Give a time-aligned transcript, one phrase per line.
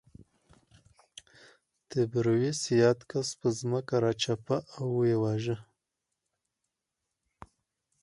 [1.89, 5.57] تبریوس یاد کس پر ځمکه راچپه او ویې واژه